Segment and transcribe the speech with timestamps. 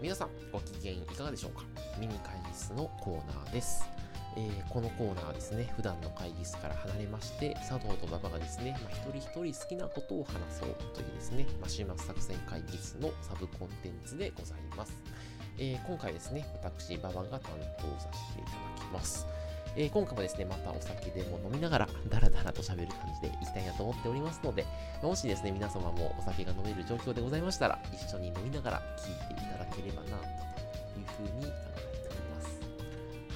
[0.00, 1.62] 皆さんご機嫌いかがでしょうか？
[1.98, 3.84] ミニ会議室のコーナーです。
[4.34, 14.94] えー、このコーナーはですね、普段の会議室から離れまして、佐藤と馬場がですね、まあ、一人一人好きなことを話そうというですね、まあ、週末作戦会議室のサブコンテンツでございます。
[15.58, 19.26] えー、今回ですね、私、馬場が担当させていただきます。
[19.76, 24.66] えー、今回もですね、またお酒でも飲みながら、ダラダラと喋る感じでいきたいなと思っておりますので、
[25.02, 30.14] もしですね、皆様もお酒が飲める状況でございましたら、一緒に飲みながら聞いていただければな、と
[30.98, 32.60] いうふうに考えております。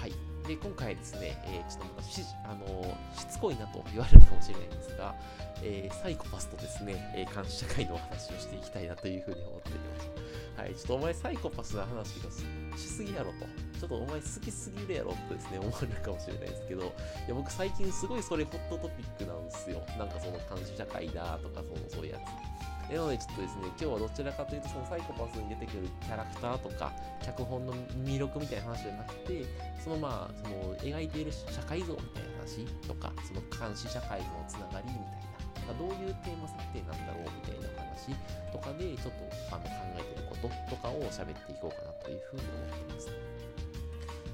[0.00, 0.12] はい。
[0.48, 5.14] で、今回ですね、えー、ちょっとまたし、あのー、しつこいなと言われるかもしれないんですが、
[5.62, 10.34] えー、サイコパスとですね、え監視社会のお話をしていきたいなというふうに思っております。
[10.56, 12.30] はい、ちょっとお前サイコパスな話が
[12.76, 13.46] しすぎやろと。
[13.84, 16.86] ちょっとお前好きすぎるやろってですね、思われるかもしれないですけど、い
[17.28, 19.84] や僕最近すごいそれホットトピックなんですよ。
[19.98, 22.92] なんかその監視社会だとか、そのそういうやつ。
[22.92, 27.74] なのでちょっとですね、今日はどちらかというとそのサイコパスに出てくるキャラクターとか、脚本の
[28.08, 29.44] 魅力みたいな話じゃなくて、
[29.84, 35.20] そのまあ、その描いている社会像みたいな話とか、その監視社会のつながりみたい
[35.60, 38.16] な、まあ、どういうテーマ設定なんだろうみたいな話
[38.48, 43.33] とかで、ちょっとあの考えてることとかを喋っていこうかなというふうに思っています。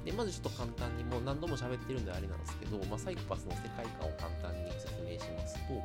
[0.05, 5.81] で、まずちょっと簡単にもう何度も喋ってるんであれなんですけど、まあ、サイコパスの世界観を簡単に説明しますと、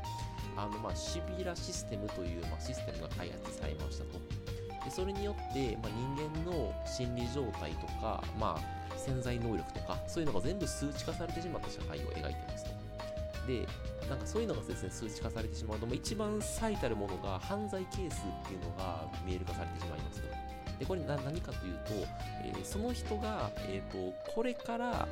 [0.57, 4.19] あのまあシビラシステムという、まあ、システムが開発されましたと。
[4.85, 12.71] でそれによって、まあ、人間の心理状態とか、まあ、潜在能力とか、そういうのが全部数値化されてしまった社会を描いてますと。
[13.47, 13.67] で、
[14.09, 20.29] なんかそういうのがですね、数値化されてしまうと、一番最たるものが犯罪係数っていうのが見える化されてしまいますと。
[20.79, 21.93] で、これ何かというと、
[22.45, 25.09] えー、その人が、え、ー、と、これから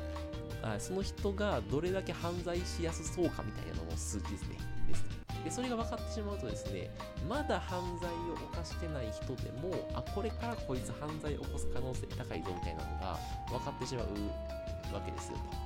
[0.61, 4.57] あ、その人がどれだけ犯罪しやすそうかみたいなのの数値ですね。
[4.87, 5.03] です
[5.43, 6.89] で、それが分かってしまうとですね、
[7.29, 13.19] まだ犯罪を犯してない人でも、あ、これからこいつ犯罪を起こす可能性高いぞみたいなのが
[13.49, 14.05] 分かってしまう
[14.93, 15.65] わけですよと。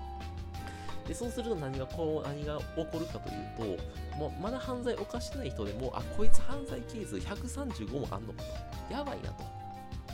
[1.07, 3.79] でそうすると何がこう何が起こるかという
[4.13, 8.44] ともうまだ犯罪を犯してない人でもあこいつ犯罪係数135もあんのか
[8.88, 9.44] とやばいなと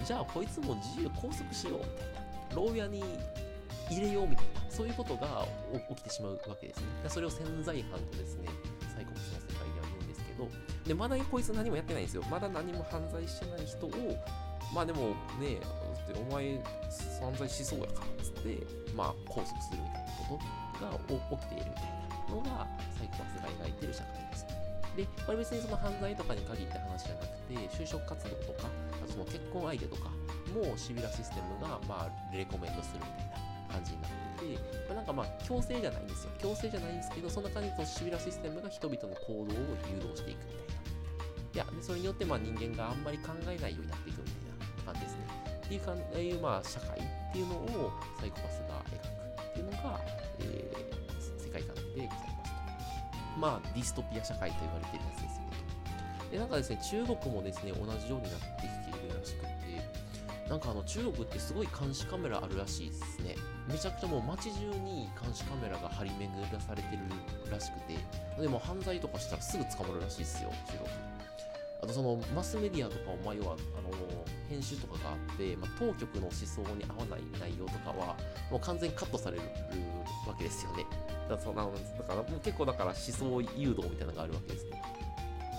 [0.04, 1.90] じゃあこいつも自由拘束しようみたい
[2.50, 3.04] な牢屋に
[3.90, 5.46] 入れようみたいなそういうことが
[5.90, 8.50] 起きてしまうわけですねそれを潜在犯とですね
[8.94, 10.50] サイコパスの世界では言うんですけど
[10.88, 13.92] でまだこいつ何もやってないんですよまだ何も犯罪してない人を
[14.74, 15.60] まあでもね
[16.30, 16.62] お前
[17.22, 18.58] 犯罪しそうやからっつって
[18.96, 22.68] まあ拘束するみたいなことが起きているみたいなのが
[22.98, 24.46] サイコパスが描いてる社会です。
[24.96, 28.70] で、これ別にその犯罪とかに限った話じゃなくて、就職活動とか、
[29.16, 30.12] その結婚相手とか
[30.52, 33.40] もシビラシステムが、まあ、レコメンドするみたい
[33.72, 36.32] な感じになっていて、まあ、なんかまあ、強制じゃないんですよ。
[36.38, 39.48] 強制じゃないんですけど、そんな感じでシビラシステムが人々の行動を
[39.88, 40.52] 誘導していくみ
[41.56, 41.64] たいな。
[41.64, 45.24] いや、でそれによってまあ人間があんまり考えないようになっていくみたいな感じですね。
[45.64, 50.00] っていうか、いうまあ社会っていうのをサイコパスが描くっていうのが、
[50.40, 52.36] えー、世界観でございますと。
[53.40, 55.56] まあ、ディストピア社会と言われているやつですよね。
[56.32, 58.75] で、なんかですね、中国もですね、同じようになってき、
[60.50, 63.36] なんかあの中国ってすごい監視カメラあるらしいですね。
[63.68, 67.02] めちゃくちゃもう街中に監視カメラが張り巡らされてる
[67.52, 67.98] らしくて、
[68.40, 71.16] でも犯罪とかしたらすぐ捕まるらしいですよ、中国。
[71.82, 73.92] あとそのマスメディアとかを、まあ、要はあの
[74.50, 78.16] 編集とかがあって、まあ、当局の思想に合わない内容とかは
[78.50, 79.44] もう完全にカットされる
[80.28, 80.86] わけですよね。
[81.28, 84.82] だからそのだからもう結構だから思想誘導みたいなのがあるわけですね。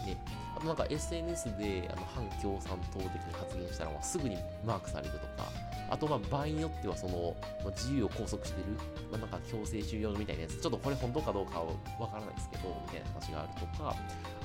[0.06, 0.24] ね
[0.56, 5.50] あとなんか SNS であの反共産党的に発言したら、まあ、すぐにマークされるとか、
[5.90, 8.66] あとまあ場合によってはその、まあ、自由を拘束してる、
[9.10, 11.66] まあ、なんか強制収容みたいなやつ、ちょっとこれ本当かどうかは
[12.00, 13.94] わからないですけど、みたいな話があるとか、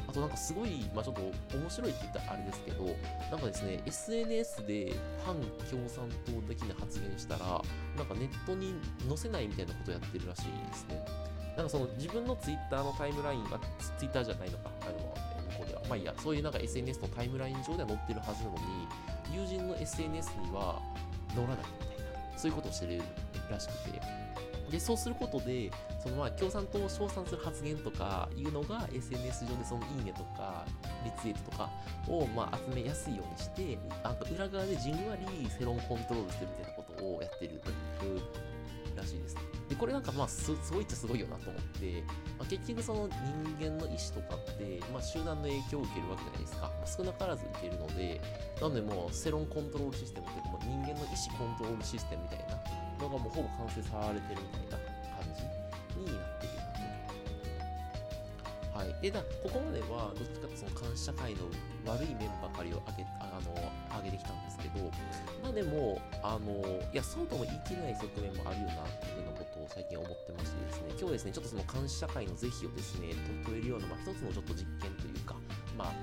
[0.07, 1.21] あとなんかすごい、まあ、ちょっと
[1.55, 2.85] 面白いって言ったらあれですけど、
[3.31, 4.93] なんかですね、SNS で
[5.25, 5.35] 反
[5.69, 7.61] 共産党的な発言したら、
[7.95, 8.75] なんかネットに
[9.07, 11.31] 載せないみたいなことをやってるらしいですね。
[11.55, 13.59] なんかその自分の Twitter のタイムラインが
[13.97, 15.10] Twitter じゃないのか、あの、
[15.91, 18.87] まあいいや、そういうなんか SNS のタイムライン上では載ってるはずなのに、
[19.35, 20.81] 友人の SNS には
[21.35, 21.97] 載らないみたい
[22.31, 23.01] な、そういうことをしてる
[23.49, 24.01] らしくて、
[24.71, 25.69] で、そうすることで、
[26.01, 30.65] そのまあ共産党を称賛する発言とかいうのが SNS 上でそのいいねとか
[31.03, 31.69] リツイートとか
[32.07, 37.61] をま集めやすいようにして、あと裏側でじんわり世論コントロールするみたいなことをやってる
[38.95, 39.35] らしいです。
[39.35, 39.40] で、
[39.81, 42.03] これなんかまあすすごいっちゃすごいよなと思って、
[42.37, 43.09] まあ、結局その
[43.57, 46.69] 人間の意思とかって、まあ、集団の影響を受けるわけじゃないですか。
[46.69, 48.21] まあ、少なからず受けるので、
[48.61, 52.61] なのでもう世論コントロールシステムっていうか、まあ、人間の意思コントロールシステムみたいな
[53.01, 54.85] のがもうほぼ完成されてるみたいな
[55.17, 56.69] 感じになっているな
[58.69, 58.77] と。
[58.77, 58.93] はい。
[59.01, 61.49] でだここまではどっちかというとその監視社会の
[61.89, 63.49] 悪い面ばかりを挙げあの
[63.89, 64.93] 挙げてきたんですけど
[65.41, 66.61] まあでもあの
[66.93, 73.15] いやそうとも言い切れない側面もあるよなっていうようなことを最近思ってましてですね今日ですねちょっとその監視社会の是非をですね
[73.45, 75.35] 問えるような、まあ、一つのちょっと実験というか
[75.77, 75.93] まあ、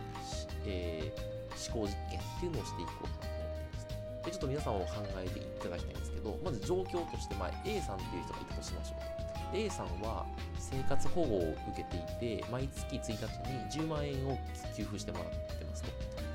[0.65, 3.87] えー、思考実験っていうのをしていこうかなと思っています
[4.25, 9.19] でちょっと皆さんも考えていただきたいんですけどまず状況として、まあ、A さんっていう人がいたとしましょうと
[9.53, 10.27] A さんは
[10.59, 14.39] 生活保護を受けていて、毎月1日に10万円を
[14.77, 15.29] 給付してもらっ
[15.59, 15.91] てますと。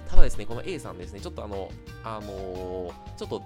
[0.09, 1.69] ただですね、この A さんですね、ちょっとあの、
[2.03, 3.41] あのー、ちょっと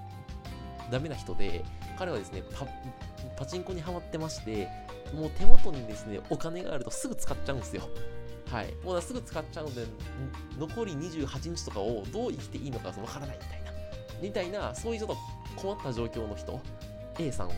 [0.91, 1.63] ダメな人で、
[1.97, 2.65] 彼はですね、パ
[3.35, 4.67] パチンコにはまってまして、
[5.13, 7.83] もう手元にですね、お金があるとすぐ使っちゃうんですよ。
[8.51, 8.73] はい。
[8.83, 9.85] もうすぐ使っちゃうので、
[10.57, 13.71] 残り28日とかをどう生きていいのかわからないみたいな。
[14.21, 15.17] みたいな、そういうちょっと
[15.61, 16.59] 困った状況の人、
[17.19, 17.55] A さんと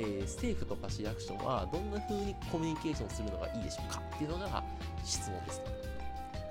[0.00, 4.00] えー、政府とか市役所はどんな風にコミュニケーションするのがいいでしょうか？
[4.14, 4.62] っていうのが
[5.04, 5.62] 質問です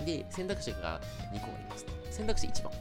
[0.06, 1.00] で、選択肢が
[1.34, 1.92] 2個ありますと。
[2.12, 2.74] 選択肢1番。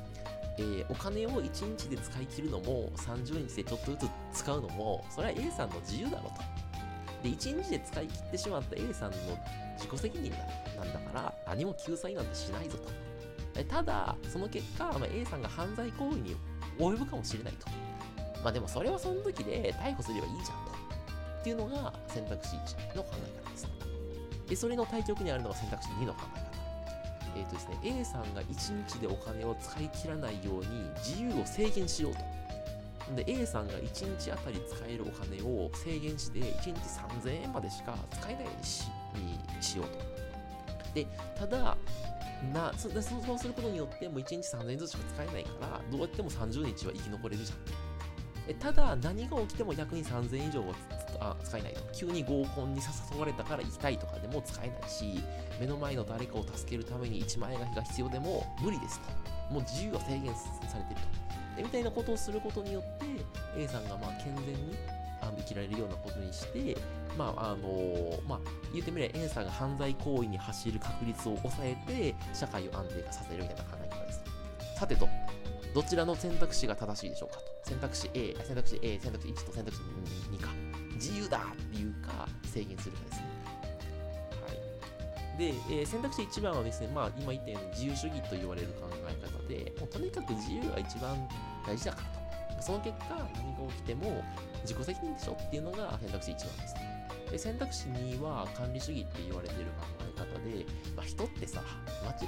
[0.58, 3.99] えー、お金を1日で使い切るのも30日でちょっとず
[4.32, 6.67] つ使うのもそれは A さんの自由だろうと。
[7.23, 9.17] で、1日で使い切ってしまった A さんの
[9.76, 10.31] 自己責任
[10.76, 13.64] なんだから何も救済なんてしないぞと。
[13.64, 16.37] ただ、その結果、まあ、A さんが犯罪行為に
[16.79, 17.67] 及ぶかもしれないと。
[18.44, 20.76] まあでもそれはその時で逮捕すればいいじゃんと。
[21.41, 23.67] っていうのが選択肢1の考え方です。
[24.49, 26.46] で、それの対極にあるのが選択肢2の考え方。
[27.37, 32.21] え、ー、とですね、A さんが1日でお金を使い切らないように自由を制限しようと。
[33.15, 38.85] で、A さんが1日あたり使えるお金を制限して、1日3000円までしか使えないようにし
[39.17, 39.99] にしようと。
[40.94, 41.06] で、
[41.38, 41.77] ただ、
[42.53, 47.59] なそそうすることによって、もう1日3000円ずつしか使えないから、どうやっても30日は生き残れるじゃん。
[48.55, 50.62] ただ、何が起きても逆に3000円以上
[51.19, 51.81] は使えないと。
[51.93, 52.81] 急に合コンに
[53.13, 55.21] 誘われたから行きたいとかでも使えないし、
[55.61, 59.53] 目の前の誰かを助けるために1万円が必要でも無理ですと。
[59.53, 61.57] もう自由が制限されてると。
[61.57, 63.07] でみたいなことをすることによって、
[63.57, 64.77] A さんがまあ健全に
[65.23, 66.77] あの生きられるようなことにして、
[67.17, 68.41] まああのまあ、
[68.73, 74.21] 言ってみれば A さんが犯罪行為に走る確率を抑えて、社会を安定化させるみたいな考え方です。
[74.79, 75.09] さてと、
[75.75, 77.43] どちらの選択肢が正しいでしょうかと。
[77.65, 79.83] 選択肢 A、選択肢 A、選択肢1と選択肢
[80.31, 80.75] 2か。
[80.97, 83.27] 自由だっていうか、制限するかですね。
[84.47, 84.53] は
[85.35, 85.39] い。
[85.39, 85.49] で、
[85.81, 91.17] えー、選択肢1番はですね、まあ今言ったように自由主義と言われる考え方で、もうとにかく自由が一番
[91.67, 92.03] 大事だか
[92.51, 92.63] らと。
[92.63, 94.25] その結果、何が起きても
[94.63, 96.97] 自己責任でしょっていうのが選択肢1番ですね。
[97.31, 101.61] で選択肢2は管理主義って言われている考え方で、まあ、人ってさ、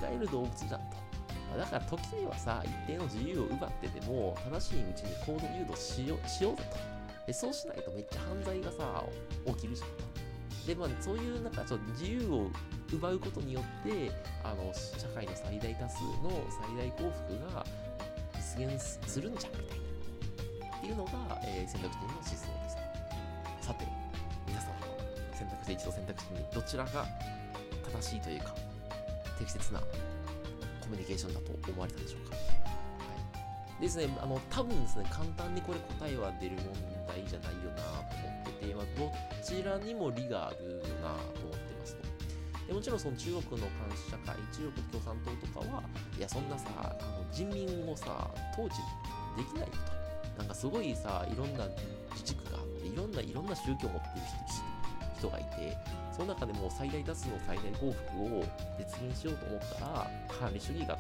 [0.01, 1.09] 間違える動物じゃんと。
[1.57, 6.98] だから時にはさ、一定の自由を奪ってでも、正しいうちに行動誘導しよしようぜと。
[7.29, 9.05] で、そうしないとめっちゃ犯罪がさ、
[9.45, 10.67] 起きるじゃん。
[10.67, 12.51] で、まあ、そういうなんかちょっと自由を
[12.91, 14.11] 奪うことによって、
[14.43, 17.67] あの、社会の最大多数の最大幸福が
[18.35, 19.79] 実現するんじゃんみたい
[20.71, 20.77] な。
[20.79, 21.13] っていうのが、
[21.45, 22.47] えー、選択肢の思想です。
[23.61, 23.85] さて、
[24.47, 24.77] 皆様は
[25.35, 27.05] 選択肢1と選択肢2、どちらが
[27.93, 28.55] 正しいというか、
[29.39, 29.87] 適切なコ
[30.89, 32.37] ミュニケーションだと思われたでしょうか。
[32.37, 32.43] は
[33.81, 36.57] い、ですね、あの、多分ですね、簡単にこれ答えは出る
[37.09, 39.11] 題じゃないよなと思ってて、まあ、ど
[39.43, 42.03] ちらにも理があるなと思ってますと。
[42.69, 45.83] でもちろんその中国の監視社会、中国共産党とかは、
[46.19, 48.77] いや、そんなさ、あの人民をさ、統治
[49.37, 49.75] できないよ
[50.37, 50.43] と。
[50.43, 51.67] なんかすごいさ、いろんな
[52.13, 54.27] 自治区があって、いろんな、いろんな宗教を持ってる
[55.19, 55.77] 人がいて、
[56.13, 58.45] その中でも最大多数の最大幸福を
[58.79, 60.99] 実現しようと思ったら、管理主義が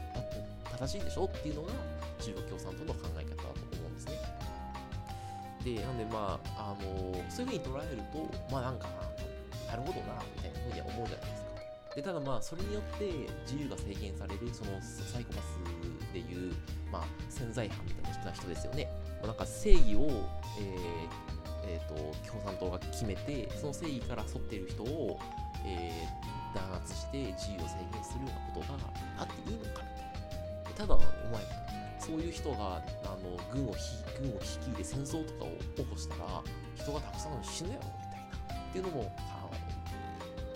[0.78, 1.72] 正しいでしょっていうのが
[2.18, 3.37] 中国共産党の考え方。
[5.74, 8.88] で、なんでまあ、あのそういうふうに捉えると、まあなんか
[9.66, 11.48] な、なるほどな、みたいなふうには思うじゃないですか。
[11.96, 13.04] で、ただまあ、それによって
[13.42, 16.54] 自由が制限される、そのサイコパスでいう、
[16.90, 18.88] まあ、潜在犯みたいな人ですよね。
[19.20, 20.08] まあ、なんか正義を、
[20.58, 21.94] えーえーと、
[22.26, 25.20] 共産党が決めてその正義から沿っている人を、
[25.66, 29.82] えー、弾圧して自由を制限するようなことがあっていいのか
[30.74, 31.42] ただお前
[32.00, 33.74] そういう人があの軍を
[34.20, 36.42] 軍を率いて戦争とかを起こしたら
[36.76, 39.12] 人がたくさん死ぬやろみたいなっていうのも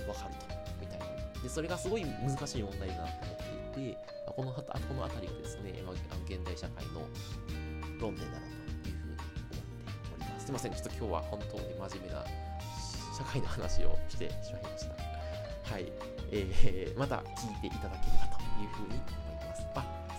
[0.06, 0.46] 分かると
[0.80, 1.06] みたいな
[1.42, 3.34] でそれがすごい難しい問題だなと思
[3.70, 4.62] っていてこのこ
[4.94, 5.94] の辺りがですね、まあ、
[6.26, 7.06] 現代社会の
[8.00, 8.46] 論点だな
[8.82, 9.54] というふうに思って
[10.14, 12.24] おりますいません、ちょっと今日は本当に真面目な
[13.16, 15.72] 社会の話をしてしまいました。
[15.72, 15.92] はい。
[16.30, 19.31] えー、また聞いていただければというふうに思います。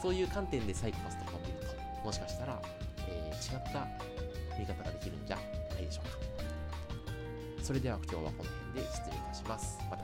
[0.03, 2.61] そういう観点でサイコパスとかを見ると、もしかしたら、
[3.07, 3.87] えー、違った
[4.59, 7.63] 見方ができるんじゃないでしょうか。
[7.63, 9.79] それでは今日はこの辺で失礼いたします。
[9.89, 10.03] また